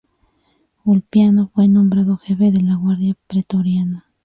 Ulpiano 0.85 1.51
fue 1.53 1.67
nombrado 1.67 2.17
jefe 2.17 2.51
de 2.51 2.61
la 2.63 2.73
Guardia 2.73 3.15
pretoriana. 3.27 4.07